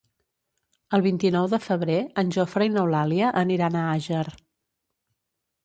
El 0.97 1.03
vint-i-nou 1.07 1.49
de 1.51 1.59
febrer 1.65 1.99
en 2.23 2.33
Jofre 2.37 2.69
i 2.69 2.73
n'Eulàlia 2.79 3.29
aniran 3.45 3.81
a 3.81 3.87
Àger. 3.93 4.25